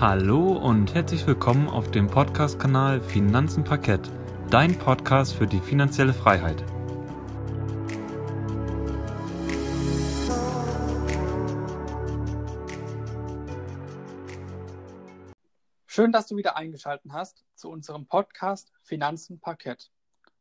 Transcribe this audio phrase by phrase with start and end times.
[0.00, 4.08] Hallo und herzlich willkommen auf dem Podcast-Kanal Finanzen Parkett,
[4.48, 6.62] dein Podcast für die finanzielle Freiheit.
[15.88, 19.90] Schön, dass du wieder eingeschaltet hast zu unserem Podcast Finanzen Parkett.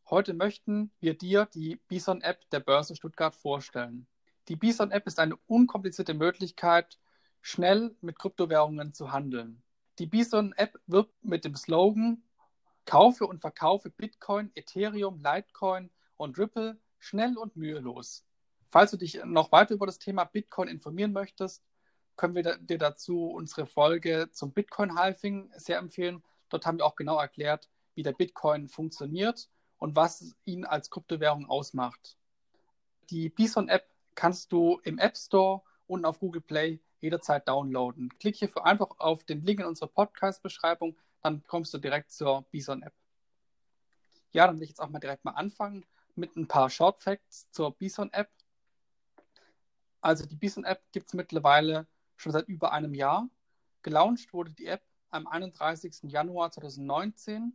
[0.08, 4.06] Heute möchten wir dir die Bison-App der Börse Stuttgart vorstellen.
[4.50, 7.00] Die Bison-App ist eine unkomplizierte Möglichkeit,
[7.48, 9.64] schnell mit Kryptowährungen zu handeln.
[10.00, 12.22] Die Bison-App wirbt mit dem Slogan
[12.84, 18.26] Kaufe und verkaufe Bitcoin, Ethereum, Litecoin und Ripple schnell und mühelos.
[18.70, 21.64] Falls du dich noch weiter über das Thema Bitcoin informieren möchtest,
[22.18, 26.24] können wir dir dazu unsere Folge zum Bitcoin-Halving sehr empfehlen.
[26.50, 31.46] Dort haben wir auch genau erklärt, wie der Bitcoin funktioniert und was ihn als Kryptowährung
[31.46, 32.18] ausmacht.
[33.10, 38.10] Die Bison-App kannst du im App Store und auf Google Play jederzeit downloaden.
[38.20, 42.94] Klick hierfür einfach auf den Link in unserer Podcast-Beschreibung, dann kommst du direkt zur Bison-App.
[44.32, 47.50] Ja, dann will ich jetzt auch mal direkt mal anfangen mit ein paar Short Facts
[47.52, 48.30] zur Bison-App.
[50.02, 53.30] Also die Bison-App gibt es mittlerweile schon seit über einem Jahr.
[53.84, 56.04] Gelauncht wurde die App am 31.
[56.04, 57.54] Januar 2019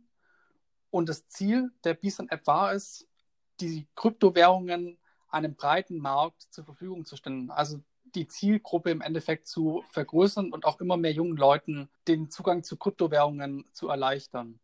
[0.89, 3.07] und das Ziel der Bison-App war es,
[3.59, 4.97] die Kryptowährungen
[5.29, 7.49] einem breiten Markt zur Verfügung zu stellen.
[7.49, 7.81] Also
[8.15, 12.77] die Zielgruppe im Endeffekt zu vergrößern und auch immer mehr jungen Leuten den Zugang zu
[12.77, 14.59] Kryptowährungen zu erleichtern.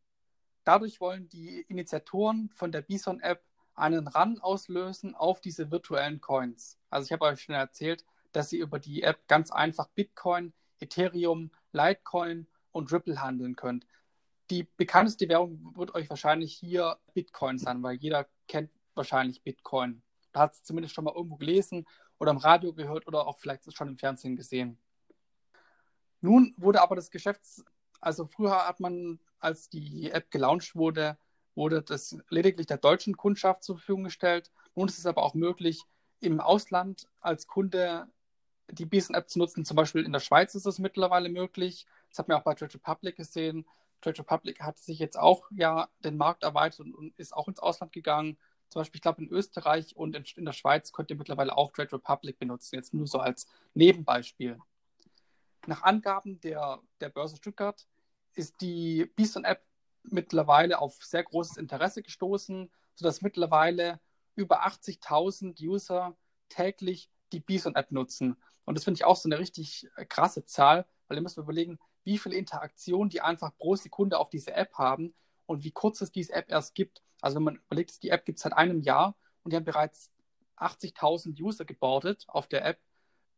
[0.64, 3.44] Dadurch wollen die Initiatoren von der Bison-App
[3.76, 6.78] einen Run auslösen auf diese virtuellen Coins.
[6.90, 11.52] Also ich habe euch schon erzählt, dass ihr über die App ganz einfach Bitcoin, Ethereum,
[11.72, 13.88] Litecoin und Ripple handeln könnt.
[14.50, 20.02] Die bekannteste Währung wird euch wahrscheinlich hier Bitcoin sein, weil jeder kennt wahrscheinlich Bitcoin.
[20.34, 21.88] Da hat es zumindest schon mal irgendwo gelesen
[22.20, 24.78] oder im Radio gehört oder auch vielleicht schon im Fernsehen gesehen.
[26.22, 27.42] Nun wurde aber das Geschäft,
[28.02, 31.18] also früher hat man, als die App gelauncht wurde,
[31.56, 34.52] wurde das lediglich der deutschen Kundschaft zur Verfügung gestellt.
[34.76, 35.84] Nun ist es aber auch möglich,
[36.20, 38.08] im Ausland als Kunde
[38.72, 39.66] die Bison-App zu nutzen.
[39.66, 41.86] Zum Beispiel in der Schweiz ist es mittlerweile möglich.
[42.10, 43.66] Das hat man auch bei Trade Republic gesehen.
[44.02, 47.92] Trade Republic hat sich jetzt auch ja den Markt erweitert und ist auch ins Ausland
[47.92, 48.38] gegangen.
[48.70, 51.72] Zum Beispiel, ich glaube, in Österreich und in, in, der Schweiz könnt ihr mittlerweile auch
[51.72, 54.60] Trade Republic benutzen, jetzt nur so als Nebenbeispiel.
[55.66, 57.88] Nach Angaben der, der Börse Stuttgart
[58.36, 59.64] ist die Bison-App
[60.04, 64.00] mittlerweile auf sehr großes Interesse gestoßen, sodass mittlerweile
[64.36, 66.16] über 80.000 User
[66.48, 68.38] täglich die Bison-App nutzen.
[68.66, 72.20] Und das finde ich auch so eine richtig krasse Zahl, weil ihr müsst überlegen, wie
[72.20, 75.16] viel Interaktion die einfach pro Sekunde auf diese App haben
[75.50, 77.02] und wie kurz es diese App erst gibt.
[77.22, 80.12] Also wenn man überlegt, die App gibt es seit einem Jahr und die haben bereits
[80.58, 82.80] 80.000 User gebordet auf der App,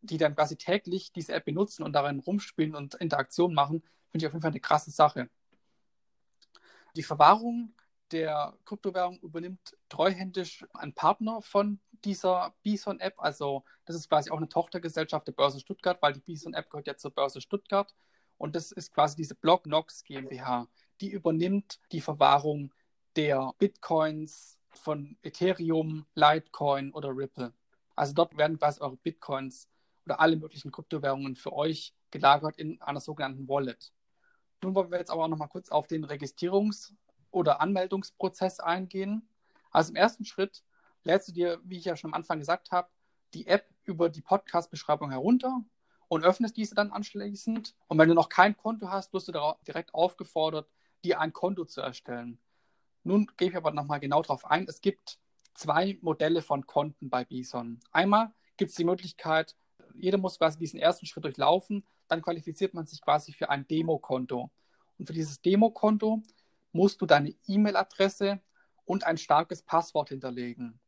[0.02, 4.28] die dann quasi täglich diese App benutzen und darin rumspielen und Interaktion machen, finde ich
[4.28, 5.30] auf jeden Fall eine krasse Sache.
[6.98, 7.74] Die Verwahrung
[8.12, 13.16] der Kryptowährung übernimmt treuhändisch ein Partner von dieser Bison-App.
[13.20, 16.98] Also das ist quasi auch eine Tochtergesellschaft der Börse Stuttgart, weil die Bison-App gehört ja
[16.98, 17.96] zur Börse Stuttgart.
[18.38, 20.68] Und das ist quasi diese Blocknox GmbH.
[21.01, 22.72] Die übernimmt die Verwahrung
[23.16, 27.53] der Bitcoins von Ethereum, Litecoin oder Ripple.
[27.95, 29.67] Also dort werden quasi eure Bitcoins
[30.06, 33.91] oder alle möglichen Kryptowährungen für euch gelagert in einer sogenannten Wallet.
[34.62, 36.94] Nun wollen wir jetzt aber auch noch mal kurz auf den Registrierungs-
[37.31, 39.28] oder Anmeldungsprozess eingehen.
[39.72, 40.63] Also im ersten Schritt
[41.03, 42.89] lädst du dir, wie ich ja schon am Anfang gesagt habe,
[43.33, 45.63] die App über die Podcast-Beschreibung herunter
[46.09, 47.73] und öffnest diese dann anschließend.
[47.88, 50.69] Und wenn du noch kein Konto hast, wirst du direkt aufgefordert,
[51.01, 52.39] dir ein Konto zu erstellen.
[53.03, 54.66] Nun gehe ich aber nochmal genau darauf ein.
[54.67, 55.19] Es gibt
[55.53, 57.79] zwei Modelle von Konten bei Bison.
[57.91, 59.56] Einmal gibt es die Möglichkeit,
[59.95, 64.51] jeder muss quasi diesen ersten Schritt durchlaufen, dann qualifiziert man sich quasi für ein Demokonto.
[64.97, 66.22] Und für dieses Demokonto
[66.72, 68.39] musst du deine E-Mail-Adresse
[68.85, 70.79] und ein starkes Passwort hinterlegen.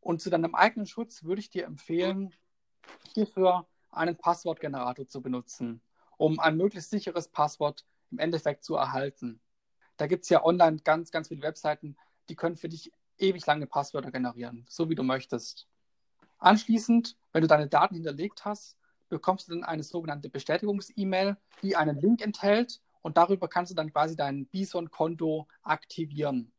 [0.00, 2.34] Und zu deinem eigenen Schutz würde ich dir empfehlen,
[3.12, 5.80] hierfür einen Passwortgenerator zu benutzen,
[6.16, 9.40] um ein möglichst sicheres Passwort im Endeffekt zu erhalten.
[9.96, 11.96] Da gibt es ja online ganz, ganz viele Webseiten,
[12.28, 15.66] die können für dich ewig lange Passwörter generieren, so wie du möchtest.
[16.38, 18.76] Anschließend, wenn du deine Daten hinterlegt hast,
[19.08, 23.92] bekommst du dann eine sogenannte Bestätigungs-E-Mail, die einen Link enthält und darüber kannst du dann
[23.92, 26.52] quasi dein Bison-Konto aktivieren.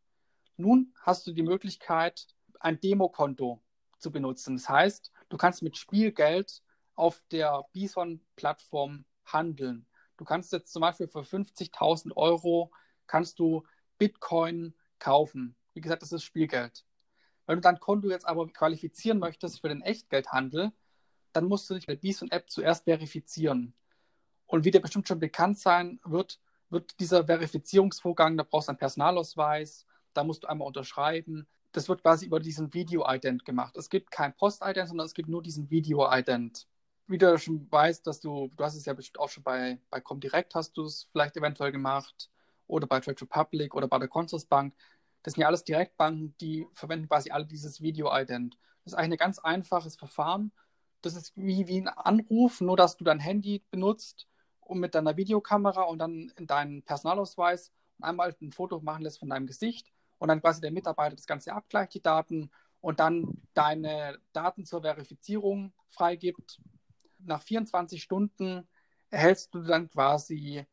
[0.57, 2.28] Nun hast du die Möglichkeit,
[2.60, 3.62] ein Demokonto
[4.00, 4.57] zu benutzen.
[4.57, 6.62] Das heißt, du kannst mit Spielgeld
[6.96, 9.86] auf der Bison-Plattform handeln.
[10.19, 12.74] Du kannst jetzt zum Beispiel für 50.000 Euro
[13.07, 13.63] kannst du
[13.98, 15.56] Bitcoin kaufen.
[15.74, 16.83] Wie gesagt, das ist Spielgeld.
[17.45, 20.74] Wenn du dein Konto jetzt aber qualifizieren möchtest für den Echtgeldhandel,
[21.31, 23.74] dann musst du dich mit der Bison-App zuerst verifizieren.
[24.45, 28.77] Und wie dir bestimmt schon bekannt sein wird, wird dieser Verifizierungsvorgang, da brauchst du einen
[28.77, 31.48] Personalausweis, da musst du einmal unterschreiben.
[31.72, 33.77] Das wird quasi über diesen Video-Ident gemacht.
[33.77, 36.68] Es gibt kein Post-Ident, sondern es gibt nur diesen Video-Ident.
[37.09, 40.00] Wie du schon weißt, dass du, du hast es ja bestimmt auch schon bei, bei
[40.00, 42.29] Comdirect hast du es vielleicht eventuell gemacht
[42.67, 44.75] oder bei Trade Republic oder bei der Consorsbank.
[45.23, 48.59] Das sind ja alles Direktbanken, die verwenden quasi alle dieses Video-Ident.
[48.83, 50.51] Das ist eigentlich ein ganz einfaches Verfahren.
[51.01, 54.27] Das ist wie, wie ein Anruf, nur dass du dein Handy benutzt
[54.62, 59.29] und mit deiner Videokamera und dann in deinen Personalausweis einmal ein Foto machen lässt von
[59.29, 62.51] deinem Gesicht und dann quasi der Mitarbeiter das Ganze abgleicht, die Daten
[62.81, 66.62] und dann deine Daten zur Verifizierung freigibt.
[67.19, 68.68] Nach 24 Stunden
[69.10, 70.66] erhältst du dann quasi,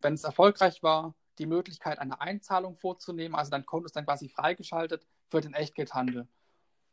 [0.00, 3.34] wenn es erfolgreich war, die Möglichkeit, eine Einzahlung vorzunehmen.
[3.34, 6.28] Also dein Konto ist dann quasi freigeschaltet für den Echtgeldhandel.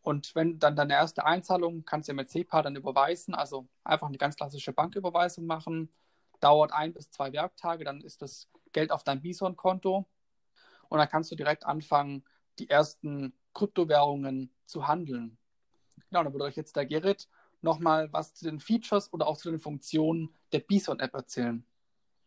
[0.01, 4.07] Und wenn dann deine erste Einzahlung kannst du ja mit SEPA dann überweisen, also einfach
[4.07, 5.91] eine ganz klassische Banküberweisung machen.
[6.39, 10.05] Dauert ein bis zwei Werktage, dann ist das Geld auf deinem Bison-Konto.
[10.87, 12.23] Und dann kannst du direkt anfangen,
[12.59, 15.37] die ersten Kryptowährungen zu handeln.
[16.09, 17.27] Genau, dann würde euch jetzt der Gerrit
[17.61, 21.65] nochmal was zu den Features oder auch zu den Funktionen der Bison-App erzählen.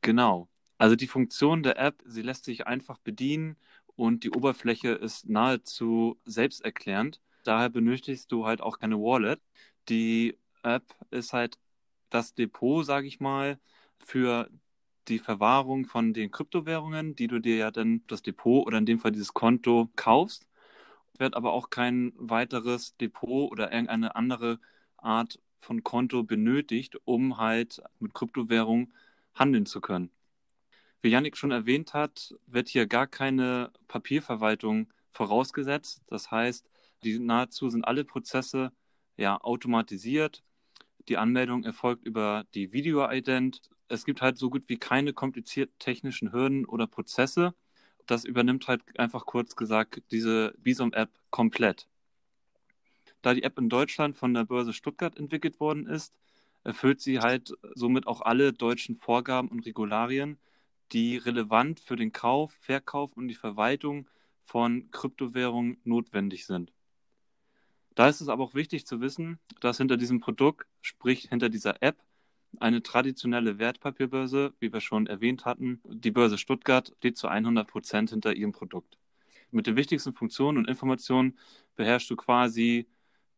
[0.02, 0.48] Genau.
[0.78, 3.56] Also die Funktion der App, sie lässt sich einfach bedienen
[3.96, 7.20] und die Oberfläche ist nahezu selbsterklärend.
[7.44, 9.40] Daher benötigst du halt auch keine Wallet.
[9.88, 11.58] Die App ist halt
[12.08, 13.58] das Depot, sage ich mal,
[13.98, 14.48] für
[15.08, 18.98] die Verwahrung von den Kryptowährungen, die du dir ja dann das Depot oder in dem
[18.98, 20.46] Fall dieses Konto kaufst.
[21.18, 24.60] Wird aber auch kein weiteres Depot oder irgendeine andere
[25.02, 28.92] Art von Konto benötigt, um halt mit Kryptowährung
[29.34, 30.10] handeln zu können.
[31.02, 36.02] Wie Yannick schon erwähnt hat, wird hier gar keine Papierverwaltung vorausgesetzt.
[36.08, 36.68] Das heißt,
[37.04, 38.72] die nahezu sind alle Prozesse
[39.16, 40.42] ja automatisiert.
[41.08, 43.62] Die Anmeldung erfolgt über die Video-Ident.
[43.88, 47.54] Es gibt halt so gut wie keine komplizierten technischen Hürden oder Prozesse.
[48.06, 51.88] Das übernimmt halt einfach kurz gesagt diese Visum-App komplett.
[53.22, 56.14] Da die App in Deutschland von der Börse Stuttgart entwickelt worden ist,
[56.64, 60.38] erfüllt sie halt somit auch alle deutschen Vorgaben und Regularien,
[60.92, 64.08] die relevant für den Kauf, Verkauf und die Verwaltung
[64.42, 66.72] von Kryptowährungen notwendig sind.
[67.94, 71.82] Da ist es aber auch wichtig zu wissen, dass hinter diesem Produkt, sprich hinter dieser
[71.82, 72.02] App,
[72.58, 78.10] eine traditionelle Wertpapierbörse, wie wir schon erwähnt hatten, die Börse Stuttgart, steht zu 100 Prozent
[78.10, 78.98] hinter ihrem Produkt.
[79.52, 81.38] Mit den wichtigsten Funktionen und Informationen
[81.76, 82.86] beherrschst du quasi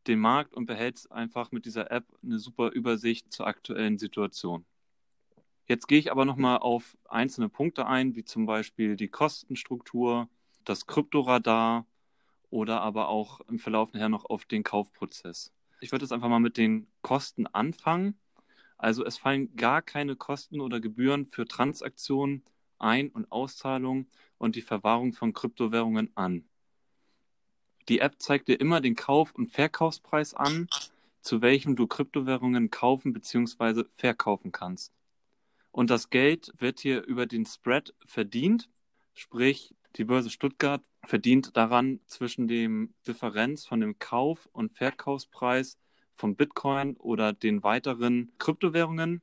[0.07, 4.65] den Markt und behältst einfach mit dieser App eine super Übersicht zur aktuellen Situation.
[5.67, 10.29] Jetzt gehe ich aber nochmal auf einzelne Punkte ein, wie zum Beispiel die Kostenstruktur,
[10.65, 11.87] das Kryptoradar
[12.51, 15.53] oder aber auch im Verlauf nachher noch auf den Kaufprozess.
[15.81, 18.19] Ich würde jetzt einfach mal mit den Kosten anfangen.
[18.77, 22.45] Also es fallen gar keine Kosten oder Gebühren für Transaktionen,
[22.79, 24.09] Ein- und Auszahlungen
[24.39, 26.45] und die Verwahrung von Kryptowährungen an.
[27.89, 30.69] Die App zeigt dir immer den Kauf- und Verkaufspreis an,
[31.21, 33.85] zu welchem du Kryptowährungen kaufen bzw.
[33.93, 34.93] verkaufen kannst.
[35.71, 38.69] Und das Geld wird hier über den Spread verdient,
[39.15, 45.79] sprich die Börse Stuttgart verdient daran zwischen dem Differenz von dem Kauf- und Verkaufspreis
[46.15, 49.23] von Bitcoin oder den weiteren Kryptowährungen.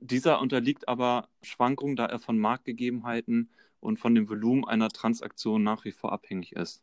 [0.00, 5.84] Dieser unterliegt aber Schwankungen, da er von Marktgegebenheiten und von dem Volumen einer Transaktion nach
[5.84, 6.82] wie vor abhängig ist.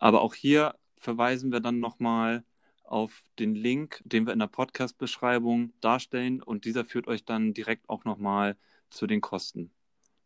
[0.00, 2.42] Aber auch hier verweisen wir dann nochmal
[2.82, 7.88] auf den Link, den wir in der Podcast-Beschreibung darstellen und dieser führt euch dann direkt
[7.88, 8.56] auch nochmal
[8.88, 9.70] zu den Kosten.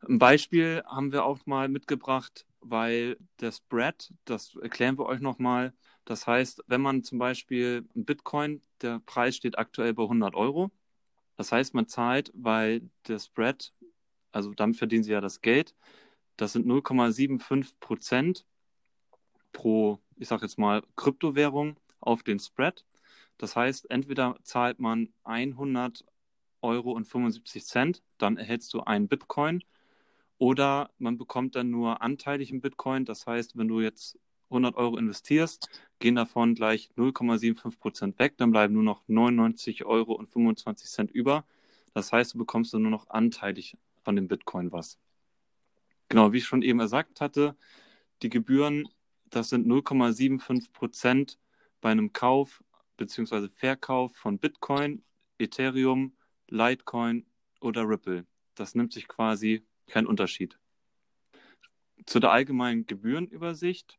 [0.09, 5.75] Ein Beispiel haben wir auch mal mitgebracht, weil der Spread, das erklären wir euch nochmal.
[6.05, 10.71] Das heißt, wenn man zum Beispiel Bitcoin, der Preis steht aktuell bei 100 Euro.
[11.37, 13.73] Das heißt, man zahlt, weil der Spread,
[14.33, 15.75] also damit verdienen sie ja das Geld,
[16.37, 18.47] das sind 0,75 Prozent
[19.65, 22.85] pro, ich sag jetzt mal, Kryptowährung auf den Spread.
[23.39, 26.05] Das heißt, entweder zahlt man 100
[26.61, 29.65] Euro und 75 Cent, dann erhältst du einen Bitcoin,
[30.37, 33.07] oder man bekommt dann nur anteilig im Bitcoin.
[33.07, 34.19] Das heißt, wenn du jetzt
[34.51, 40.13] 100 Euro investierst, gehen davon gleich 0,75 Prozent weg, dann bleiben nur noch 99 Euro
[40.13, 41.47] und 25 Cent über.
[41.95, 44.99] Das heißt, du bekommst dann nur noch anteilig von dem Bitcoin was.
[46.11, 47.57] Genau, wie ich schon eben gesagt hatte,
[48.21, 48.87] die Gebühren,
[49.35, 51.39] das sind 0,75 Prozent
[51.81, 52.63] bei einem Kauf
[52.97, 53.49] bzw.
[53.49, 55.05] Verkauf von Bitcoin,
[55.39, 56.17] Ethereum,
[56.49, 57.27] Litecoin
[57.61, 58.27] oder Ripple.
[58.55, 60.59] Das nimmt sich quasi kein Unterschied.
[62.07, 63.99] Zu der allgemeinen Gebührenübersicht.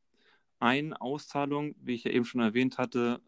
[0.60, 3.22] Eine Auszahlung, wie ich ja eben schon erwähnt hatte,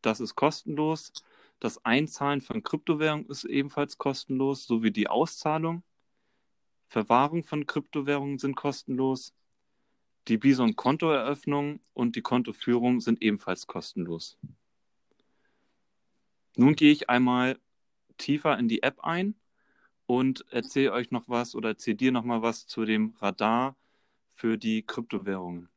[0.00, 1.12] das ist kostenlos.
[1.60, 5.82] Das Einzahlen von Kryptowährungen ist ebenfalls kostenlos, sowie die Auszahlung.
[6.88, 9.34] Verwahrung von Kryptowährungen sind kostenlos.
[10.28, 14.38] Die Bison-Kontoeröffnung und die Kontoführung sind ebenfalls kostenlos.
[16.56, 17.58] Nun gehe ich einmal
[18.18, 19.34] tiefer in die App ein
[20.06, 23.76] und erzähle euch noch was oder erzähle dir noch mal was zu dem Radar
[24.34, 25.68] für die Kryptowährungen.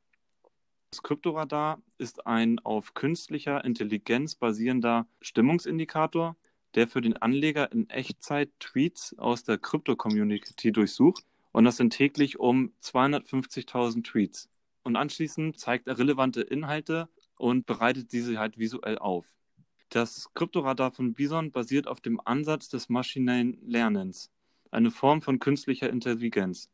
[0.92, 6.36] Das Kryptoradar ist ein auf künstlicher Intelligenz basierender Stimmungsindikator,
[6.76, 11.26] der für den Anleger in Echtzeit Tweets aus der Krypto-Community durchsucht.
[11.56, 14.50] Und das sind täglich um 250.000 Tweets.
[14.84, 17.08] Und anschließend zeigt er relevante Inhalte
[17.38, 19.34] und bereitet diese halt visuell auf.
[19.88, 24.32] Das Kryptoradar von Bison basiert auf dem Ansatz des maschinellen Lernens,
[24.70, 26.70] eine Form von künstlicher Intelligenz.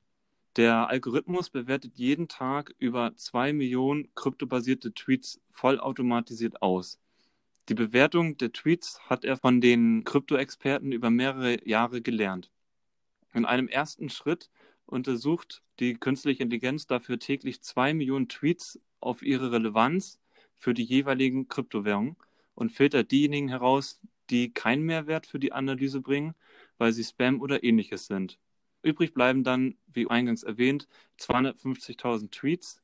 [0.56, 7.00] Der Algorithmus bewertet jeden Tag über zwei Millionen kryptobasierte Tweets vollautomatisiert aus.
[7.70, 12.50] Die Bewertung der Tweets hat er von den Krypto-Experten über mehrere Jahre gelernt.
[13.36, 14.50] In einem ersten Schritt
[14.86, 20.20] untersucht die künstliche Intelligenz dafür täglich zwei Millionen Tweets auf ihre Relevanz
[20.58, 22.16] für die jeweiligen Kryptowährungen
[22.56, 26.36] und filtert diejenigen heraus, die keinen Mehrwert für die Analyse bringen,
[26.78, 28.38] weil sie Spam oder ähnliches sind.
[28.84, 30.88] Übrig bleiben dann, wie eingangs erwähnt,
[31.20, 32.80] 250.000 Tweets,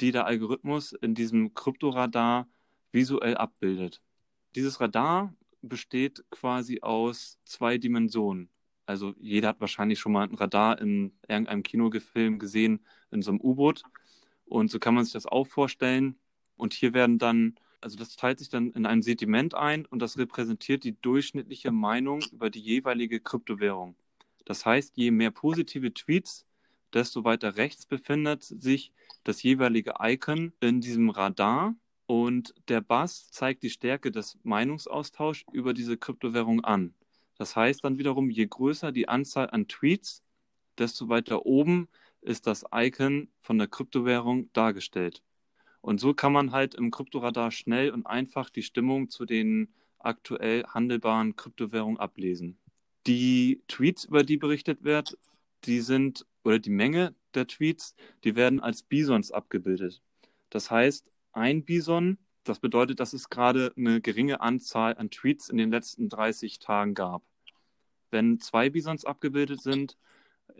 [0.00, 2.48] die der Algorithmus in diesem Kryptoradar
[2.92, 4.00] visuell abbildet.
[4.54, 8.48] Dieses Radar besteht quasi aus zwei Dimensionen.
[8.88, 12.80] Also jeder hat wahrscheinlich schon mal ein Radar in irgendeinem Kinofilm gesehen,
[13.10, 13.82] in so einem U-Boot.
[14.46, 16.18] Und so kann man sich das auch vorstellen.
[16.56, 20.16] Und hier werden dann, also das teilt sich dann in ein Sediment ein und das
[20.16, 23.94] repräsentiert die durchschnittliche Meinung über die jeweilige Kryptowährung.
[24.46, 26.46] Das heißt, je mehr positive Tweets,
[26.94, 28.90] desto weiter rechts befindet sich
[29.22, 31.76] das jeweilige Icon in diesem Radar
[32.06, 36.94] und der Bass zeigt die Stärke des Meinungsaustauschs über diese Kryptowährung an.
[37.38, 40.20] Das heißt dann wiederum, je größer die Anzahl an Tweets,
[40.76, 41.88] desto weiter oben
[42.20, 45.22] ist das Icon von der Kryptowährung dargestellt.
[45.80, 50.64] Und so kann man halt im Kryptoradar schnell und einfach die Stimmung zu den aktuell
[50.66, 52.58] handelbaren Kryptowährungen ablesen.
[53.06, 55.16] Die Tweets, über die berichtet wird,
[55.64, 60.02] die sind, oder die Menge der Tweets, die werden als Bisons abgebildet.
[60.50, 65.58] Das heißt, ein Bison, das bedeutet, dass es gerade eine geringe Anzahl an Tweets in
[65.58, 67.22] den letzten 30 Tagen gab.
[68.10, 69.96] Wenn zwei Bisons abgebildet sind,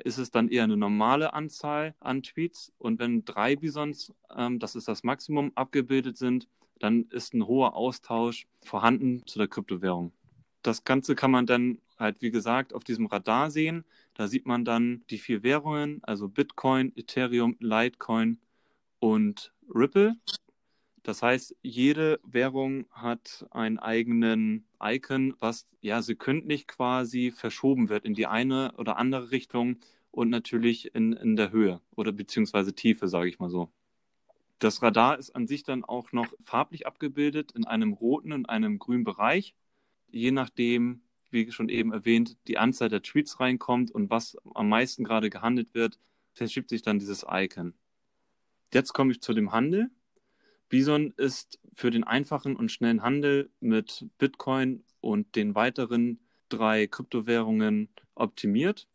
[0.04, 2.72] ist es dann eher eine normale Anzahl an Tweets.
[2.78, 7.74] Und wenn drei Bisons, ähm, das ist das Maximum, abgebildet sind, dann ist ein hoher
[7.74, 10.12] Austausch vorhanden zu der Kryptowährung.
[10.62, 13.84] Das Ganze kann man dann halt, wie gesagt, auf diesem Radar sehen.
[14.14, 18.38] Da sieht man dann die vier Währungen, also Bitcoin, Ethereum, Litecoin
[19.00, 20.16] und Ripple.
[21.08, 28.12] Das heißt, jede Währung hat einen eigenen Icon, was ja sekündlich quasi verschoben wird in
[28.12, 29.78] die eine oder andere Richtung
[30.10, 33.72] und natürlich in, in der Höhe oder beziehungsweise Tiefe, sage ich mal so.
[34.58, 38.78] Das Radar ist an sich dann auch noch farblich abgebildet in einem roten und einem
[38.78, 39.54] grünen Bereich.
[40.10, 41.00] Je nachdem,
[41.30, 45.72] wie schon eben erwähnt, die Anzahl der Tweets reinkommt und was am meisten gerade gehandelt
[45.72, 45.98] wird,
[46.34, 47.72] verschiebt sich dann dieses Icon.
[48.74, 49.90] Jetzt komme ich zu dem Handel.
[50.68, 57.88] Bison ist für den einfachen und schnellen Handel mit Bitcoin und den weiteren drei Kryptowährungen
[58.14, 58.88] optimiert.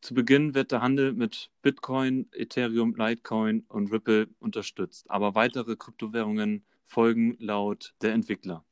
[0.00, 6.64] Zu Beginn wird der Handel mit Bitcoin, Ethereum, Litecoin und Ripple unterstützt, aber weitere Kryptowährungen
[6.84, 8.64] folgen laut der Entwickler.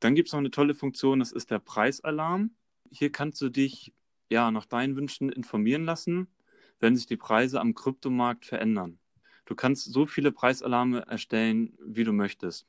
[0.00, 2.50] Dann gibt es noch eine tolle Funktion, das ist der Preisalarm.
[2.90, 3.92] Hier kannst du dich
[4.30, 6.28] ja nach deinen Wünschen informieren lassen,
[6.80, 8.98] wenn sich die Preise am Kryptomarkt verändern.
[9.48, 12.66] Du kannst so viele Preisalarme erstellen, wie du möchtest.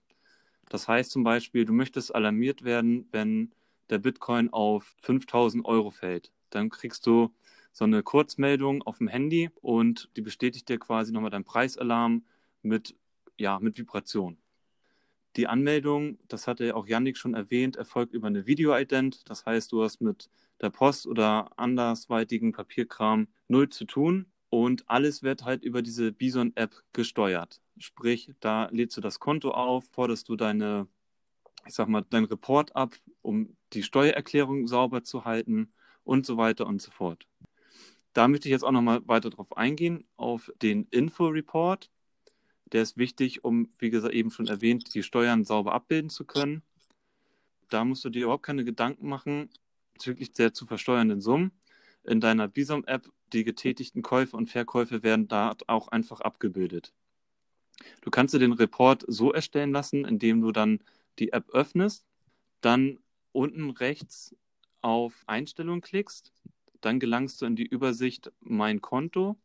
[0.69, 3.51] Das heißt zum Beispiel, du möchtest alarmiert werden, wenn
[3.89, 6.31] der Bitcoin auf 5000 Euro fällt.
[6.51, 7.35] Dann kriegst du
[7.73, 12.23] so eine Kurzmeldung auf dem Handy und die bestätigt dir quasi nochmal deinen Preisalarm
[12.61, 12.95] mit,
[13.37, 14.37] ja, mit Vibration.
[15.35, 19.29] Die Anmeldung, das hatte auch Yannick schon erwähnt, erfolgt über eine Video-Ident.
[19.29, 20.29] Das heißt, du hast mit
[20.61, 26.83] der Post oder andersweitigen Papierkram null zu tun und alles wird halt über diese Bison-App
[26.93, 27.61] gesteuert.
[27.77, 30.87] Sprich, da lädst du das Konto auf, forderst du deine,
[31.65, 35.71] ich sag mal, deinen Report ab, um die Steuererklärung sauber zu halten
[36.03, 37.27] und so weiter und so fort.
[38.13, 41.89] Da möchte ich jetzt auch nochmal weiter drauf eingehen, auf den Info-Report.
[42.71, 46.63] Der ist wichtig, um, wie gesagt, eben schon erwähnt, die Steuern sauber abbilden zu können.
[47.69, 49.49] Da musst du dir überhaupt keine Gedanken machen
[49.99, 51.51] bezüglich der zu versteuernden Summen.
[52.05, 56.93] In deiner Bisom-App, die getätigten Käufe und Verkäufe werden da auch einfach abgebildet.
[58.01, 60.79] Du kannst dir den Report so erstellen lassen, indem du dann
[61.17, 62.05] die App öffnest,
[62.61, 62.99] dann
[63.31, 64.35] unten rechts
[64.81, 66.31] auf Einstellungen klickst,
[66.81, 69.37] dann gelangst du in die Übersicht Mein Konto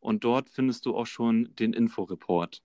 [0.00, 2.62] und dort findest du auch schon den Inforeport.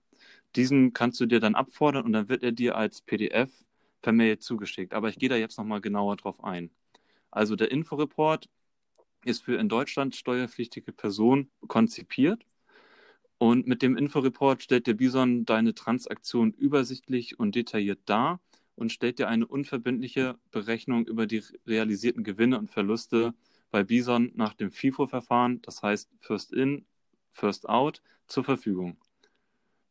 [0.54, 3.50] Diesen kannst du dir dann abfordern und dann wird er dir als PDF
[4.02, 4.94] per Mail zugeschickt.
[4.94, 6.70] Aber ich gehe da jetzt nochmal genauer drauf ein.
[7.30, 8.48] Also der Inforeport
[9.24, 12.44] ist für in Deutschland steuerpflichtige Personen konzipiert.
[13.38, 18.40] Und mit dem Inforeport stellt der Bison deine Transaktion übersichtlich und detailliert dar
[18.76, 23.34] und stellt dir eine unverbindliche Berechnung über die realisierten Gewinne und Verluste
[23.70, 26.84] bei Bison nach dem FIFO-Verfahren, das heißt First In,
[27.30, 28.96] First Out, zur Verfügung.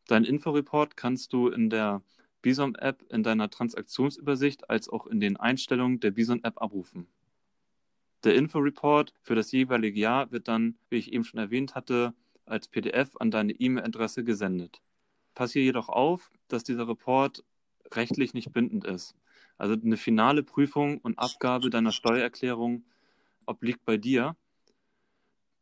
[0.08, 2.04] Dein Inforeport kannst du in der
[2.42, 7.08] Bison-App in deiner Transaktionsübersicht als auch in den Einstellungen der Bison-App abrufen.
[8.24, 12.14] Der Inforeport für das jeweilige Jahr wird dann, wie ich eben schon erwähnt hatte,
[12.46, 14.82] als PDF an deine E-Mail-Adresse gesendet.
[15.34, 17.44] Pass hier jedoch auf, dass dieser Report
[17.92, 19.16] rechtlich nicht bindend ist.
[19.58, 22.84] Also eine finale Prüfung und Abgabe deiner Steuererklärung
[23.46, 24.36] obliegt bei dir.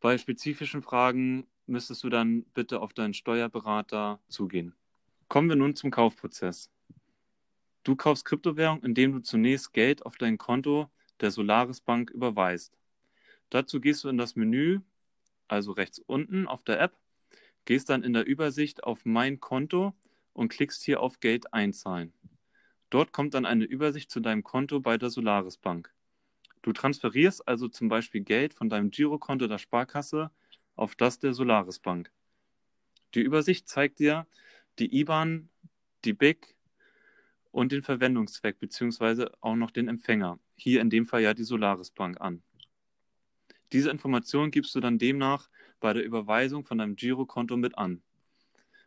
[0.01, 4.73] Bei spezifischen Fragen müsstest du dann bitte auf deinen Steuerberater zugehen.
[5.27, 6.69] Kommen wir nun zum Kaufprozess.
[7.83, 10.89] Du kaufst Kryptowährung, indem du zunächst Geld auf dein Konto
[11.21, 12.77] der Solaris Bank überweist.
[13.49, 14.79] Dazu gehst du in das Menü,
[15.47, 16.97] also rechts unten auf der App,
[17.65, 19.93] gehst dann in der Übersicht auf Mein Konto
[20.33, 22.13] und klickst hier auf Geld einzahlen.
[22.89, 25.93] Dort kommt dann eine Übersicht zu deinem Konto bei der Solaris Bank.
[26.61, 30.31] Du transferierst also zum Beispiel Geld von deinem Girokonto der Sparkasse
[30.75, 32.11] auf das der Solaris Bank.
[33.15, 34.27] Die Übersicht zeigt dir
[34.77, 35.49] die IBAN,
[36.05, 36.55] die BIC
[37.51, 39.27] und den Verwendungszweck bzw.
[39.41, 40.39] auch noch den Empfänger.
[40.56, 42.44] Hier in dem Fall ja die Solaris Bank an.
[43.72, 48.01] Diese Information gibst du dann demnach bei der Überweisung von deinem Girokonto mit an.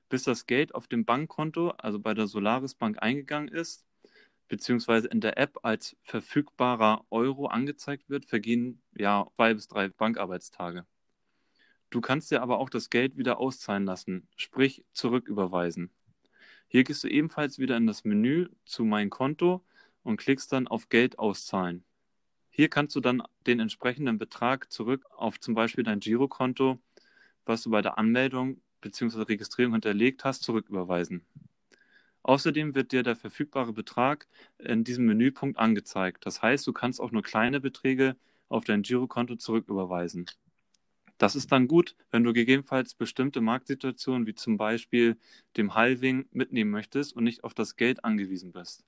[0.09, 3.87] Bis das Geld auf dem Bankkonto, also bei der Solaris Bank eingegangen ist,
[4.49, 10.85] beziehungsweise in der App als verfügbarer Euro angezeigt wird, vergehen ja zwei bis drei Bankarbeitstage.
[11.89, 15.91] Du kannst dir aber auch das Geld wieder auszahlen lassen, sprich zurücküberweisen.
[16.73, 19.63] Hier gehst du ebenfalls wieder in das Menü zu Mein Konto
[20.05, 21.85] und klickst dann auf Geld auszahlen.
[22.49, 26.79] Hier kannst du dann den entsprechenden Betrag zurück auf zum Beispiel dein Girokonto,
[27.45, 29.21] was du bei der Anmeldung bzw.
[29.25, 31.27] Registrierung hinterlegt hast, zurücküberweisen.
[32.23, 36.25] Außerdem wird dir der verfügbare Betrag in diesem Menüpunkt angezeigt.
[36.25, 38.17] Das heißt, du kannst auch nur kleine Beträge
[38.49, 40.25] auf dein Girokonto zurücküberweisen.
[41.19, 45.17] Das ist dann gut, wenn du gegebenenfalls bestimmte Marktsituationen wie zum Beispiel
[45.57, 48.85] dem Halving mitnehmen möchtest und nicht auf das Geld angewiesen bist.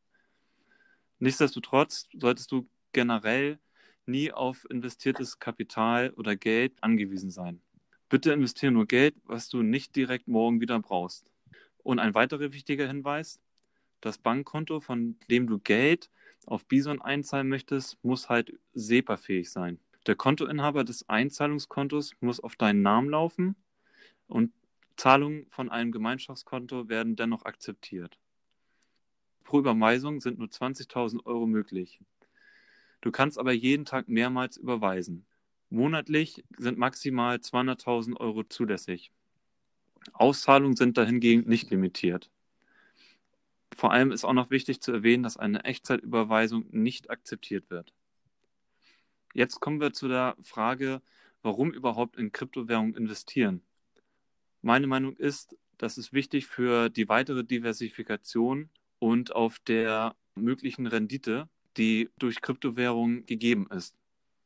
[1.21, 3.59] Nichtsdestotrotz solltest du generell
[4.07, 7.61] nie auf investiertes Kapital oder Geld angewiesen sein.
[8.09, 11.25] Bitte investiere nur Geld, was du nicht direkt morgen wieder brauchst.
[11.79, 13.41] Und ein weiterer wichtiger Hinweis,
[14.01, 16.11] das Bankkonto, von dem du Geld
[16.47, 19.79] auf Bison einzahlen möchtest, muss halt SEPA-fähig sein.
[20.07, 23.57] Der Kontoinhaber des Einzahlungskontos muss auf deinen Namen laufen
[24.27, 24.53] und
[24.97, 28.19] Zahlungen von einem Gemeinschaftskonto werden dennoch akzeptiert.
[29.45, 32.01] Pro Überweisung sind nur 20.000 Euro möglich.
[33.01, 35.27] Du kannst aber jeden Tag mehrmals überweisen.
[35.71, 39.11] Monatlich sind maximal 200.000 Euro zulässig.
[40.13, 42.31] Auszahlungen sind dahingegen nicht limitiert.
[43.75, 47.93] Vor allem ist auch noch wichtig zu erwähnen, dass eine Echtzeitüberweisung nicht akzeptiert wird.
[49.35, 51.03] Jetzt kommen wir zu der Frage,
[51.43, 53.63] warum überhaupt in Kryptowährungen investieren.
[54.63, 58.71] Meine Meinung ist, das ist wichtig für die weitere Diversifikation
[59.01, 63.97] und auf der möglichen Rendite, die durch Kryptowährungen gegeben ist.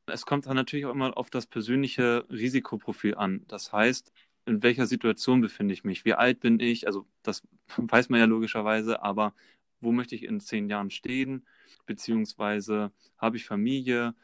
[0.06, 3.44] Es kommt dann natürlich auch immer auf das persönliche Risikoprofil an.
[3.46, 4.10] Das heißt,
[4.46, 7.42] in welcher Situation befinde ich mich, wie alt bin ich, also das
[7.76, 9.34] weiß man ja logischerweise, aber
[9.80, 11.46] wo möchte ich in zehn Jahren stehen,
[11.84, 14.14] beziehungsweise habe ich Familie,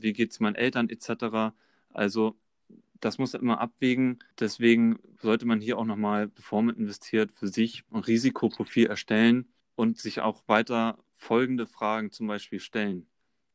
[0.00, 1.54] wie geht es meinen Eltern etc.
[1.92, 2.36] Also
[3.00, 4.18] das muss man immer abwägen.
[4.38, 9.98] Deswegen sollte man hier auch nochmal, bevor man investiert, für sich ein Risikoprofil erstellen und
[9.98, 13.06] sich auch weiter folgende Fragen zum Beispiel stellen.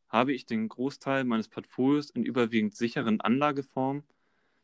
[0.10, 4.04] Habe ich den Großteil meines Portfolios in überwiegend sicheren Anlageformen,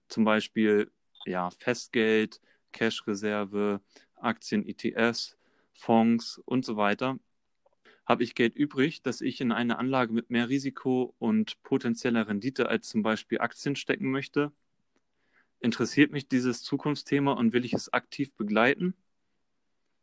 [0.09, 0.91] zum Beispiel
[1.25, 2.41] ja, Festgeld,
[2.73, 3.81] Cash-Reserve,
[4.15, 5.37] Aktien, ETFs,
[5.73, 7.19] Fonds und so weiter.
[8.07, 12.69] Habe ich Geld übrig, das ich in eine Anlage mit mehr Risiko und potenzieller Rendite
[12.69, 14.53] als zum Beispiel Aktien stecken möchte?
[15.59, 18.93] Interessiert mich dieses Zukunftsthema und will ich es aktiv begleiten?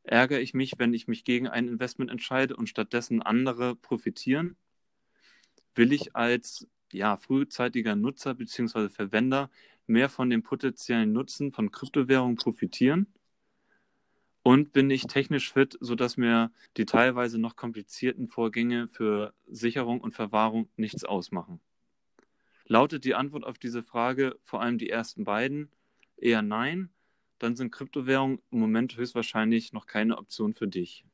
[0.02, 4.58] Ärgere ich mich, wenn ich mich gegen ein Investment entscheide und stattdessen andere profitieren?
[5.74, 8.90] Will ich als ja, frühzeitiger Nutzer bzw.
[8.90, 9.50] Verwender
[9.86, 13.06] mehr von dem potenziellen Nutzen von Kryptowährungen profitieren?
[14.46, 20.12] Und bin ich technisch fit, sodass mir die teilweise noch komplizierten Vorgänge für Sicherung und
[20.12, 21.60] Verwahrung nichts ausmachen?
[22.66, 25.70] Lautet die Antwort auf diese Frage vor allem die ersten beiden
[26.18, 26.90] eher nein,
[27.38, 31.06] dann sind Kryptowährungen im Moment höchstwahrscheinlich noch keine Option für dich.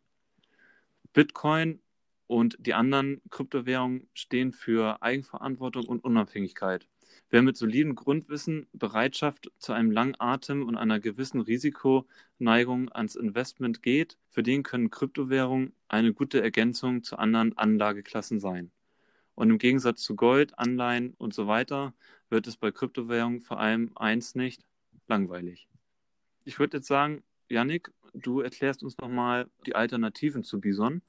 [1.12, 1.80] Bitcoin
[2.26, 6.88] und die anderen Kryptowährungen stehen für Eigenverantwortung und Unabhängigkeit.
[7.28, 13.82] Wer mit solidem Grundwissen, Bereitschaft zu einem langen Atem und einer gewissen Risikoneigung ans Investment
[13.82, 18.72] geht, für den können Kryptowährungen eine gute Ergänzung zu anderen Anlageklassen sein.
[19.34, 21.94] Und im Gegensatz zu Gold, Anleihen und so weiter
[22.30, 24.64] wird es bei Kryptowährungen vor allem eins nicht,
[25.06, 25.68] langweilig.
[26.44, 31.02] Ich würde jetzt sagen, Yannick, du erklärst uns nochmal die Alternativen zu Bison.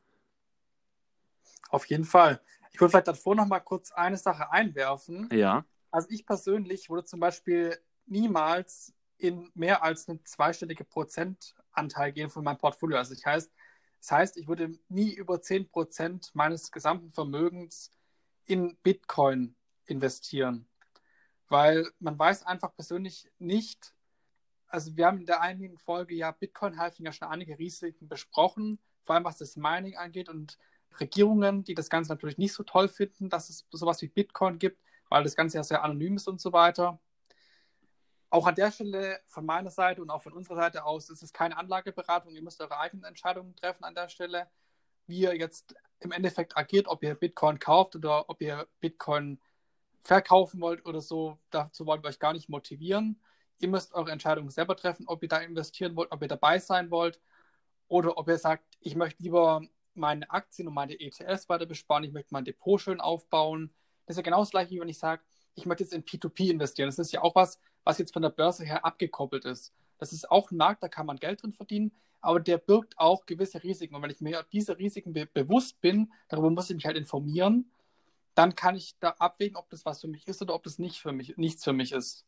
[1.69, 2.41] Auf jeden Fall.
[2.71, 5.29] Ich würde vielleicht davor noch mal kurz eine Sache einwerfen.
[5.31, 5.65] Ja.
[5.91, 12.43] Also ich persönlich würde zum Beispiel niemals in mehr als einen zweistellige Prozentanteil gehen von
[12.43, 12.97] meinem Portfolio.
[12.97, 13.51] Also das heißt,
[13.99, 17.91] das heißt, ich würde nie über 10% meines gesamten Vermögens
[18.45, 20.67] in Bitcoin investieren
[21.51, 23.93] weil man weiß einfach persönlich nicht,
[24.67, 29.15] also wir haben in der einigen Folge ja Bitcoin-Halving ja schon einige Risiken besprochen, vor
[29.15, 30.57] allem was das Mining angeht und
[30.99, 34.81] Regierungen, die das Ganze natürlich nicht so toll finden, dass es sowas wie Bitcoin gibt,
[35.11, 36.97] weil das Ganze ja sehr anonym ist und so weiter.
[38.29, 41.33] Auch an der Stelle von meiner Seite und auch von unserer Seite aus ist es
[41.33, 42.33] keine Anlageberatung.
[42.33, 44.47] Ihr müsst eure eigenen Entscheidungen treffen an der Stelle,
[45.07, 49.41] wie ihr jetzt im Endeffekt agiert, ob ihr Bitcoin kauft oder ob ihr Bitcoin
[50.01, 53.21] verkaufen wollt oder so, dazu wollen wir euch gar nicht motivieren.
[53.59, 56.89] Ihr müsst eure Entscheidung selber treffen, ob ihr da investieren wollt, ob ihr dabei sein
[56.89, 57.19] wollt
[57.89, 59.61] oder ob ihr sagt, ich möchte lieber
[59.93, 63.73] meine Aktien und meine ETFs weiter besparen, ich möchte mein Depot schön aufbauen.
[64.11, 65.21] Das ist ja genau das gleiche, wie wenn ich sage,
[65.55, 66.87] ich möchte jetzt in P2P investieren.
[66.87, 69.73] Das ist ja auch was, was jetzt von der Börse her abgekoppelt ist.
[69.97, 73.25] Das ist auch ein Markt, da kann man Geld drin verdienen, aber der birgt auch
[73.25, 73.95] gewisse Risiken.
[73.95, 77.71] Und wenn ich mir diese Risiken be bewusst bin, darüber muss ich mich halt informieren
[78.35, 80.99] dann kann ich da abwägen, ob das was für mich ist oder ob das nicht
[80.99, 82.25] für mich, nichts für mich ist.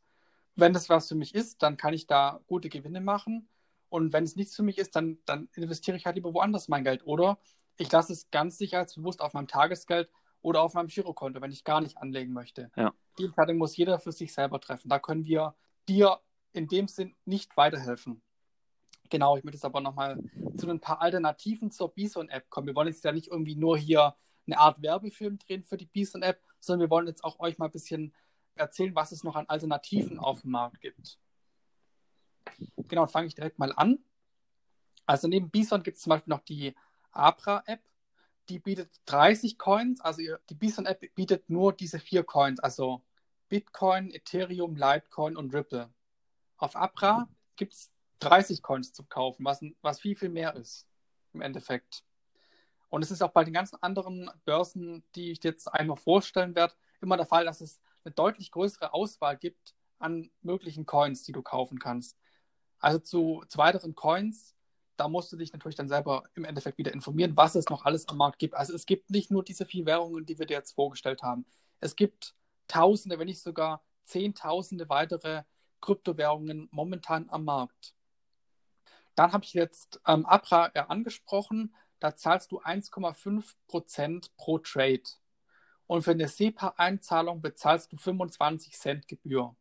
[0.55, 3.47] Wenn das was für mich ist, dann kann ich da gute Gewinne machen.
[3.89, 6.83] Und wenn es nichts für mich ist, dann, dann investiere ich halt lieber woanders mein
[6.83, 7.05] Geld.
[7.05, 7.39] Oder
[7.77, 10.09] ich lasse es ganz sicherheitsbewusst auf meinem Tagesgeld
[10.43, 12.69] oder auf meinem Girokonto, wenn ich gar nicht anlegen möchte.
[12.75, 12.93] Ja.
[13.17, 14.89] Die Entscheidung muss jeder für sich selber treffen.
[14.89, 15.55] Da können wir
[15.89, 16.19] dir
[16.51, 18.21] in dem Sinn nicht weiterhelfen.
[19.09, 20.19] Genau, ich möchte jetzt aber nochmal
[20.57, 22.67] zu ein paar Alternativen zur Bison-App kommen.
[22.67, 26.41] Wir wollen jetzt ja nicht irgendwie nur hier eine Art Werbefilm drehen für die Bison-App,
[26.59, 28.13] sondern wir wollen jetzt auch euch mal ein bisschen
[28.55, 31.17] erzählen, was es noch an Alternativen auf dem Markt gibt.
[32.87, 33.99] Genau, fange ich direkt mal an.
[35.05, 36.75] Also neben Bison gibt es zum Beispiel noch die
[37.11, 37.81] Abra-App.
[38.49, 40.01] Die bietet 30 Coins.
[40.01, 43.03] Also die Bison-App bietet nur diese vier Coins, also
[43.49, 45.89] Bitcoin, Ethereum, Litecoin und Ripple.
[46.57, 50.87] Auf Abra gibt es 30 Coins zum Kaufen, was, was viel, viel mehr ist
[51.33, 52.03] im Endeffekt.
[52.89, 56.75] Und es ist auch bei den ganzen anderen Börsen, die ich jetzt einmal vorstellen werde,
[57.01, 61.41] immer der Fall, dass es eine deutlich größere Auswahl gibt an möglichen Coins, die du
[61.41, 62.17] kaufen kannst.
[62.79, 64.52] Also zu, zu weiteren Coins,
[64.97, 68.07] da musst du dich natürlich dann selber im Endeffekt wieder informieren, was es noch alles
[68.07, 68.53] am Markt gibt.
[68.55, 71.45] Also es gibt nicht nur diese vier Währungen, die wir dir jetzt vorgestellt haben.
[71.79, 72.35] Es gibt
[72.67, 75.43] Tausende, wenn nicht sogar Zehntausende weitere
[75.81, 77.93] Kryptowährungen momentan am Markt.
[79.15, 85.03] Dann habe ich jetzt ähm, Abra angesprochen da zahlst du 1,5% pro Trade.
[85.87, 89.55] Und für eine SEPA-Einzahlung bezahlst du 25 Cent Gebühr.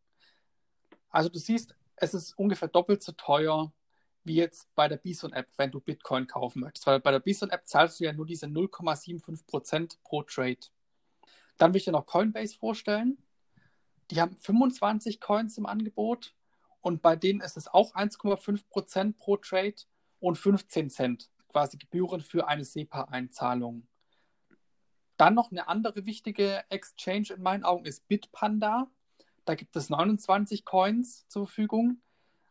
[1.09, 3.73] Also du siehst, es ist ungefähr doppelt so teuer
[4.25, 6.87] wie jetzt bei der Bison-App, wenn du Bitcoin kaufen möchtest.
[6.87, 10.59] Weil bei der Bison-App zahlst du ja nur diese 0,75% pro Trade.
[11.59, 13.19] Dann will ich dir noch Coinbase vorstellen.
[14.11, 16.35] Die haben 25 Coins im Angebot
[16.81, 19.77] und bei denen ist es auch 1,5% pro Trade
[20.21, 23.87] und 15 Cent quasi Gebühren für eine SEPA-Einzahlung.
[25.17, 28.91] Dann noch eine andere wichtige Exchange in meinen Augen ist Bitpanda.
[29.45, 32.01] Da gibt es 29 Coins zur Verfügung,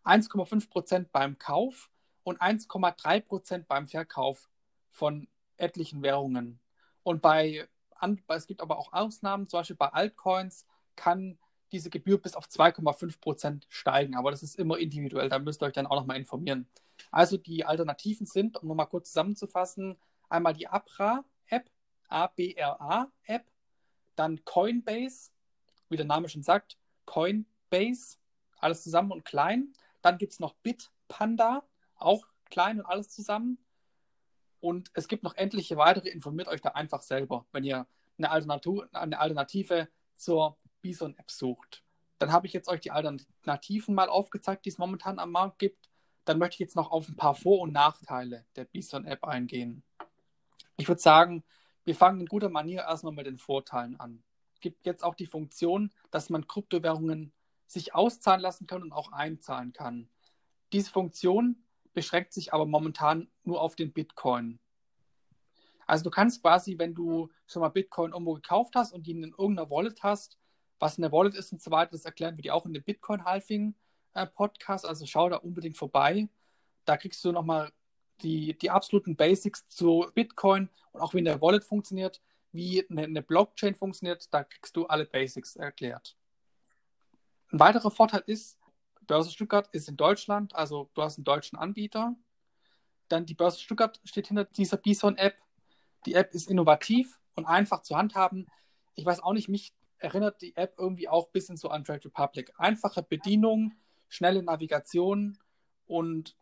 [0.03, 1.89] 1,5% beim Kauf
[2.23, 4.49] und 1,3% beim Verkauf
[4.89, 6.59] von etlichen Währungen.
[7.03, 7.67] Und bei,
[8.27, 11.37] es gibt aber auch Ausnahmen, zum Beispiel bei Altcoins kann
[11.71, 15.73] diese Gebühr bis auf 2,5% steigen, aber das ist immer individuell, da müsst ihr euch
[15.73, 16.67] dann auch nochmal informieren.
[17.11, 19.97] Also die Alternativen sind, um nochmal kurz zusammenzufassen,
[20.29, 21.69] einmal die Abra-App,
[22.09, 23.45] A-B-R-A-App,
[24.15, 25.31] dann Coinbase,
[25.89, 28.17] wie der Name schon sagt, Coinbase,
[28.57, 29.73] alles zusammen und klein.
[30.01, 31.63] Dann gibt es noch Bitpanda,
[31.95, 33.57] auch klein und alles zusammen.
[34.59, 37.87] Und es gibt noch etliche weitere, informiert euch da einfach selber, wenn ihr
[38.17, 41.83] eine Alternative, eine Alternative zur Bison-App sucht.
[42.19, 45.89] Dann habe ich jetzt euch die Alternativen mal aufgezeigt, die es momentan am Markt gibt.
[46.23, 49.81] dann möchte ich jetzt noch auf ein paar Vor- und Nachteile der Bison-App eingehen.
[50.77, 51.43] Ich würde sagen,
[51.83, 54.21] wir fangen in guter Manier erstmal mit den Vorteilen an.
[54.53, 57.33] Es gibt jetzt auch die Funktion, dass man Kryptowährungen
[57.71, 60.09] sich auszahlen lassen kann und auch einzahlen kann.
[60.73, 64.59] Diese Funktion beschränkt sich aber momentan nur auf den Bitcoin.
[65.87, 69.31] Also du kannst quasi, wenn du schon mal Bitcoin irgendwo gekauft hast und ihn in
[69.31, 70.37] irgendeiner Wallet hast,
[70.79, 74.85] was eine Wallet ist und so weiter, das erklären wir dir auch in dem Bitcoin-Halving-Podcast.
[74.85, 76.29] Also schau da unbedingt vorbei.
[76.85, 77.71] Da kriegst du nochmal
[78.21, 83.75] die, die absoluten Basics zu Bitcoin und auch wie eine Wallet funktioniert, wie eine Blockchain
[83.75, 84.33] funktioniert.
[84.33, 86.15] Da kriegst du alle Basics erklärt.
[87.51, 88.57] Ein weiterer Vorteil ist,
[89.07, 92.15] Börse Stuttgart ist in Deutschland, also du hast einen deutschen Anbieter.
[93.09, 95.35] Dann die Börse Stuttgart steht hinter dieser Bison-App.
[96.05, 98.47] Die App ist innovativ und einfach zu handhaben.
[98.95, 102.05] Ich weiß auch nicht, mich erinnert die App irgendwie auch ein bisschen so an Trade
[102.05, 102.53] Republic.
[102.57, 103.73] Einfache Bedienung,
[104.07, 105.37] schnelle Navigation
[105.87, 106.37] und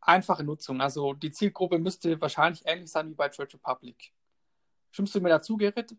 [0.00, 0.80] einfache Nutzung.
[0.80, 4.12] Also die Zielgruppe müsste wahrscheinlich ähnlich sein wie bei Trade Republic.
[4.90, 5.96] Stimmst du mir dazu, Gerrit?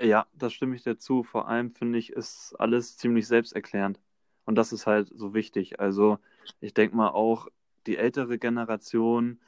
[0.00, 1.22] Ja, das stimme ich dir zu.
[1.22, 3.98] Vor allem finde ich, ist alles ziemlich selbsterklärend.
[4.44, 5.80] Und das ist halt so wichtig.
[5.80, 6.18] Also
[6.60, 7.48] ich denke mal auch
[7.86, 9.40] die ältere Generation,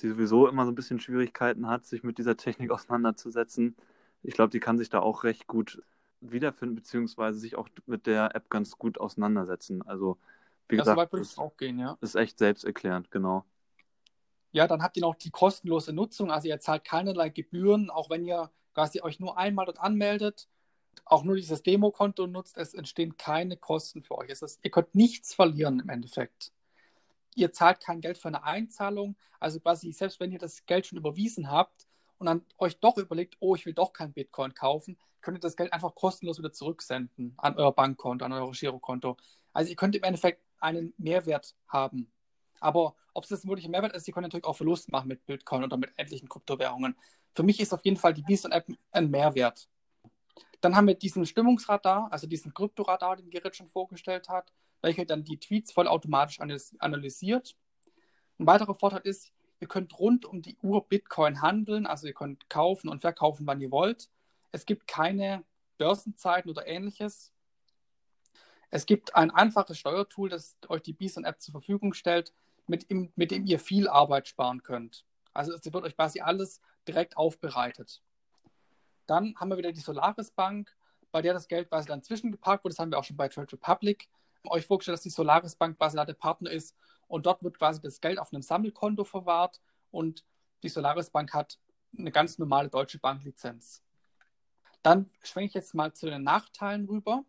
[0.00, 3.76] die sowieso immer so ein bisschen Schwierigkeiten hat, sich mit dieser Technik auseinanderzusetzen,
[4.22, 5.82] ich glaube, die kann sich da auch recht gut
[6.20, 9.82] wiederfinden, beziehungsweise sich auch mit der App ganz gut auseinandersetzen.
[9.82, 10.18] Also,
[10.68, 11.96] wie ja, gesagt, soweit würde ich auch gehen, ja.
[12.00, 13.44] Ist echt selbsterklärend, genau.
[14.50, 16.30] Ja, dann habt ihr noch die kostenlose Nutzung.
[16.30, 20.48] Also ihr zahlt keinerlei Gebühren, auch wenn ihr quasi euch nur einmal dort anmeldet,
[21.06, 24.28] auch nur dieses Demokonto nutzt, es entstehen keine Kosten für euch.
[24.28, 26.52] Ist, ihr könnt nichts verlieren im Endeffekt.
[27.34, 29.16] Ihr zahlt kein Geld für eine Einzahlung.
[29.40, 31.86] Also quasi, selbst wenn ihr das Geld schon überwiesen habt
[32.18, 35.56] und dann euch doch überlegt, oh, ich will doch kein Bitcoin kaufen, könnt ihr das
[35.56, 39.16] Geld einfach kostenlos wieder zurücksenden an euer Bankkonto, an euer Girokonto.
[39.54, 42.12] Also ihr könnt im Endeffekt einen Mehrwert haben.
[42.60, 45.24] Aber ob es das wirklich ein Mehrwert ist, ihr könnt natürlich auch Verlust machen mit
[45.24, 46.94] Bitcoin oder mit etlichen Kryptowährungen.
[47.36, 49.68] Für mich ist auf jeden Fall die Bison-App ein Mehrwert.
[50.62, 55.22] Dann haben wir diesen Stimmungsradar, also diesen Kryptoradar, den Gerrit schon vorgestellt hat, welcher dann
[55.22, 57.54] die Tweets vollautomatisch analysiert.
[58.38, 62.48] Ein weiterer Vorteil ist, ihr könnt rund um die Uhr Bitcoin handeln, also ihr könnt
[62.48, 64.08] kaufen und verkaufen, wann ihr wollt.
[64.50, 65.44] Es gibt keine
[65.76, 67.32] Börsenzeiten oder ähnliches.
[68.70, 72.32] Es gibt ein einfaches Steuertool, das euch die Bison-App zur Verfügung stellt,
[72.66, 75.04] mit, mit dem ihr viel Arbeit sparen könnt.
[75.34, 78.02] Also es wird euch quasi alles direkt aufbereitet.
[79.06, 80.74] Dann haben wir wieder die Solaris Bank,
[81.12, 82.74] bei der das Geld quasi dann zwischengeparkt wurde.
[82.74, 84.08] Das haben wir auch schon bei Trade Republic
[84.48, 86.76] euch vorgestellt, dass die Solaris Bank quasi da der Partner ist
[87.08, 90.24] und dort wird quasi das Geld auf einem Sammelkonto verwahrt und
[90.62, 91.58] die Solaris Bank hat
[91.96, 93.82] eine ganz normale deutsche Banklizenz.
[94.82, 97.24] Dann schwenke ich jetzt mal zu den Nachteilen rüber.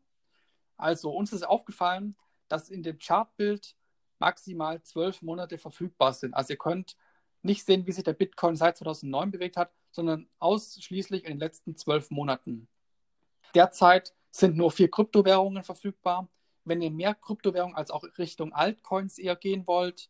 [0.78, 2.16] Also uns ist aufgefallen,
[2.48, 3.76] dass in dem Chartbild
[4.20, 6.34] maximal zwölf Monate verfügbar sind.
[6.34, 6.96] Also ihr könnt
[7.42, 11.76] nicht sehen, wie sich der Bitcoin seit 2009 bewegt hat, sondern ausschließlich in den letzten
[11.76, 12.68] zwölf Monaten.
[13.56, 16.30] Derzeit sind nur vier Kryptowährungen verfügbar.
[16.64, 20.10] Wenn ihr mehr Kryptowährungen als auch Richtung Altcoins eher gehen wollt,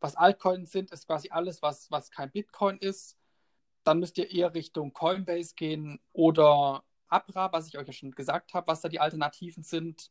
[0.00, 3.16] was Altcoins sind, ist quasi alles, was, was kein Bitcoin ist.
[3.84, 8.54] Dann müsst ihr eher Richtung Coinbase gehen oder Abra, was ich euch ja schon gesagt
[8.54, 10.10] habe, was da die Alternativen sind.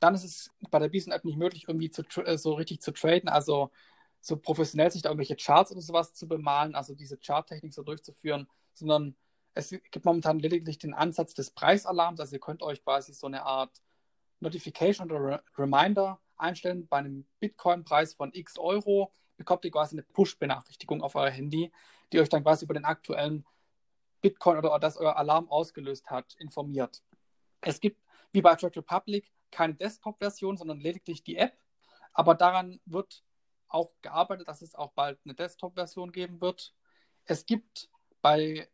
[0.00, 2.92] Dann ist es bei der Bison App nicht möglich, irgendwie zu, äh, so richtig zu
[2.92, 3.28] traden.
[3.28, 3.70] Also
[4.26, 8.48] so professionell sich da irgendwelche Charts oder sowas zu bemalen, also diese Charttechnik so durchzuführen,
[8.72, 9.14] sondern
[9.54, 12.18] es gibt momentan lediglich den Ansatz des Preisalarms.
[12.18, 13.80] Also ihr könnt euch quasi so eine Art
[14.40, 16.88] Notification oder Reminder einstellen.
[16.88, 21.70] Bei einem Bitcoin-Preis von x Euro bekommt ihr quasi eine Push-Benachrichtigung auf euer Handy,
[22.12, 23.46] die euch dann quasi über den aktuellen
[24.22, 27.00] Bitcoin oder das euer Alarm ausgelöst hat, informiert.
[27.60, 31.56] Es gibt, wie bei Trade Republic, keine Desktop-Version, sondern lediglich die App.
[32.12, 33.22] Aber daran wird
[33.76, 36.74] auch gearbeitet, dass es auch bald eine Desktop-Version geben wird.
[37.26, 37.88] Es gibt
[38.22, 38.68] bei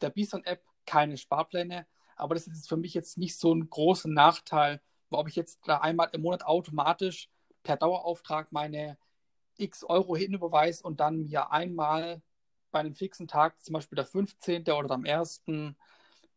[0.00, 4.80] der Bison-App keine Sparpläne, aber das ist für mich jetzt nicht so ein großer Nachteil,
[5.10, 7.30] ob ich jetzt da einmal im Monat automatisch
[7.62, 8.96] per Dauerauftrag meine
[9.56, 12.22] x Euro hinüberweise und dann mir einmal
[12.70, 14.62] bei einem fixen Tag, zum Beispiel der 15.
[14.70, 15.42] oder am 1.,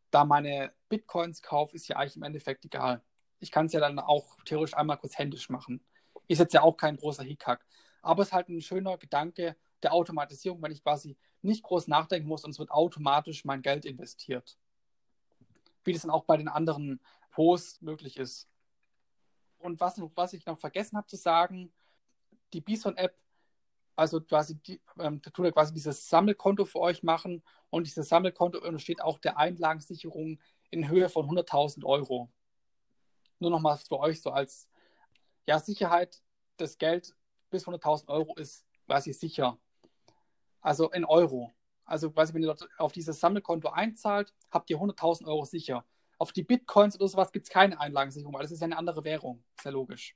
[0.10, 3.02] da meine Bitcoins kaufe, ist ja eigentlich im Endeffekt egal.
[3.40, 5.84] Ich kann es ja dann auch theoretisch einmal kurz händisch machen.
[6.28, 7.66] Ist jetzt ja auch kein großer Hickhack.
[8.02, 12.28] Aber es ist halt ein schöner Gedanke der Automatisierung, wenn ich quasi nicht groß nachdenken
[12.28, 14.58] muss und es wird automatisch mein Geld investiert.
[15.84, 17.00] Wie das dann auch bei den anderen
[17.32, 18.48] Posts möglich ist.
[19.58, 21.72] Und was, was ich noch vergessen habe zu sagen,
[22.54, 23.16] die Bison-App,
[23.96, 28.60] also quasi, die, ähm, tut er quasi dieses Sammelkonto für euch machen und dieses Sammelkonto
[28.60, 32.30] untersteht auch der Einlagensicherung in Höhe von 100.000 Euro.
[33.40, 34.68] Nur nochmal für euch so als
[35.46, 36.22] ja, Sicherheit,
[36.58, 37.16] das Geld
[37.52, 39.60] bis 100.000 Euro ist quasi sicher.
[40.62, 41.54] Also in Euro.
[41.86, 45.86] Also quasi, wenn ihr dort auf dieses Sammelkonto einzahlt, habt ihr 100.000 Euro sicher.
[46.18, 49.04] Auf die Bitcoins oder sowas gibt es keine Einlagensicherung, weil das ist ja eine andere
[49.04, 49.44] Währung.
[49.62, 50.16] Sehr logisch.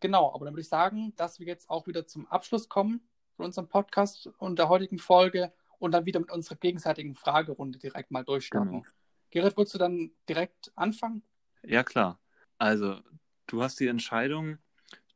[0.00, 3.46] Genau, aber dann würde ich sagen, dass wir jetzt auch wieder zum Abschluss kommen von
[3.46, 8.24] unserem Podcast und der heutigen Folge und dann wieder mit unserer gegenseitigen Fragerunde direkt mal
[8.24, 8.82] durchstarten.
[8.82, 8.94] Genau.
[9.30, 11.22] Gerrit, würdest du dann direkt anfangen?
[11.62, 12.20] Ja, klar.
[12.58, 13.00] Also,
[13.46, 14.58] du hast die Entscheidung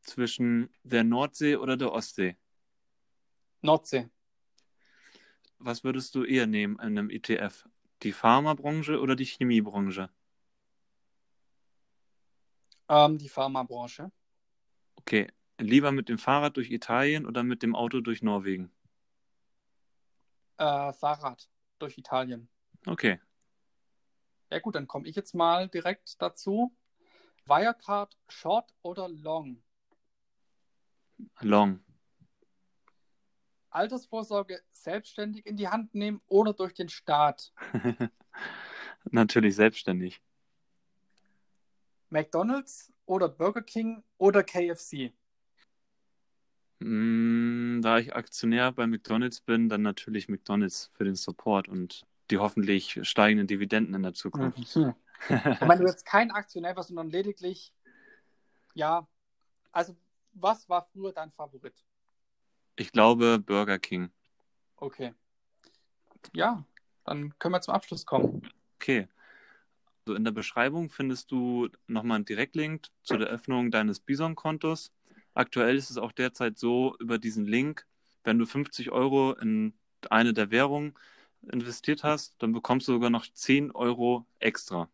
[0.01, 2.37] zwischen der Nordsee oder der Ostsee.
[3.63, 4.09] Nordsee.
[5.59, 7.69] Was würdest du eher nehmen in einem ETF?
[8.03, 10.09] Die Pharmabranche oder die Chemiebranche?
[12.89, 14.11] Ähm, die Pharmabranche.
[14.97, 18.71] Okay, lieber mit dem Fahrrad durch Italien oder mit dem Auto durch Norwegen?
[20.59, 22.49] Äh, Fahrrad durch Italien.
[22.87, 23.21] Okay.
[24.51, 26.75] Ja gut, dann komme ich jetzt mal direkt dazu.
[27.45, 29.63] Wirecard Short oder Long?
[31.41, 31.81] Long.
[33.71, 37.53] Altersvorsorge selbstständig in die Hand nehmen oder durch den Staat?
[39.11, 40.21] Natürlich selbstständig.
[42.11, 45.13] McDonald's oder Burger King oder KFC?
[46.81, 52.39] Mm, da ich Aktionär bei McDonald's bin, dann natürlich McDonald's für den Support und die
[52.39, 54.77] hoffentlich steigenden Dividenden in der Zukunft.
[54.77, 54.95] Mhm.
[55.29, 57.75] Und wenn du jetzt kein Aktionär sondern lediglich,
[58.75, 59.09] ja,
[59.73, 59.97] also
[60.41, 61.85] was war früher dein Favorit?
[62.77, 64.11] Ich glaube Burger King.
[64.77, 65.15] Okay.
[66.33, 66.65] Ja,
[67.05, 68.43] dann können wir zum Abschluss kommen.
[68.77, 69.09] Okay.
[70.07, 74.93] Also in der Beschreibung findest du nochmal einen Direktlink zu der Öffnung deines Bison-Kontos.
[75.35, 77.87] Aktuell ist es auch derzeit so, über diesen Link,
[78.25, 79.75] wenn du 50 Euro in
[80.11, 80.95] eine der Währungen
[81.43, 84.89] investiert hast, dann bekommst du sogar noch 10 Euro extra.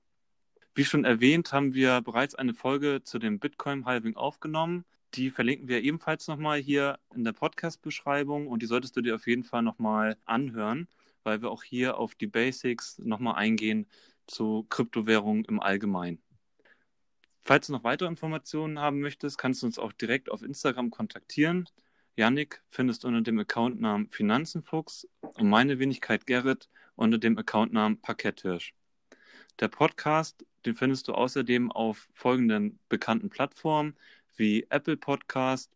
[0.75, 4.85] Wie schon erwähnt, haben wir bereits eine Folge zu dem Bitcoin-Halving aufgenommen.
[5.15, 9.29] Die verlinken wir ebenfalls nochmal hier in der Podcast-Beschreibung und die solltest du dir auf
[9.29, 10.89] jeden Fall nochmal anhören,
[11.23, 13.87] weil wir auch hier auf die Basics nochmal eingehen
[14.27, 16.21] zu Kryptowährungen im Allgemeinen.
[17.45, 21.69] Falls du noch weitere Informationen haben möchtest, kannst du uns auch direkt auf Instagram kontaktieren.
[22.17, 28.75] Yannick findest unter dem Accountnamen Finanzenfuchs und meine Wenigkeit Gerrit unter dem Accountnamen Parketthirsch.
[29.61, 33.95] Der Podcast, den findest du außerdem auf folgenden bekannten Plattformen
[34.37, 35.71] wie Apple Podcast,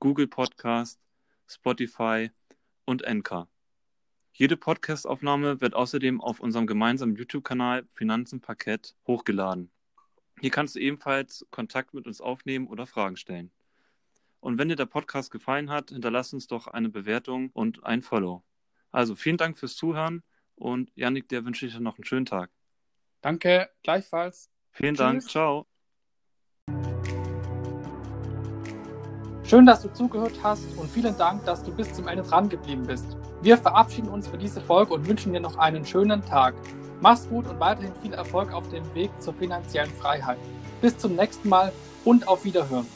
[0.00, 1.00] Google Podcast,
[1.46, 2.30] Spotify
[2.84, 3.48] und Anchor.
[4.32, 9.70] Jede Podcastaufnahme wird außerdem auf unserem gemeinsamen YouTube-Kanal Finanzen Parkett hochgeladen.
[10.40, 13.52] Hier kannst du ebenfalls Kontakt mit uns aufnehmen oder Fragen stellen.
[14.40, 18.44] Und wenn dir der Podcast gefallen hat, hinterlass uns doch eine Bewertung und ein Follow.
[18.90, 20.22] Also vielen Dank fürs Zuhören
[20.56, 22.50] und Janik, dir wünsche ich noch einen schönen Tag.
[23.20, 24.50] Danke, gleichfalls.
[24.70, 24.98] Vielen Tschüss.
[24.98, 25.73] Dank, ciao.
[29.46, 32.84] Schön, dass du zugehört hast und vielen Dank, dass du bis zum Ende dran geblieben
[32.86, 33.04] bist.
[33.42, 36.54] Wir verabschieden uns für diese Folge und wünschen dir noch einen schönen Tag.
[37.02, 40.38] Mach's gut und weiterhin viel Erfolg auf dem Weg zur finanziellen Freiheit.
[40.80, 41.72] Bis zum nächsten Mal
[42.06, 42.86] und auf Wiederhören.